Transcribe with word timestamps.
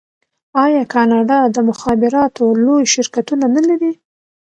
آیا 0.65 0.83
کاناډا 0.93 1.39
د 1.55 1.57
مخابراتو 1.69 2.43
لوی 2.63 2.83
شرکتونه 2.93 3.45
نلري؟ 3.55 3.91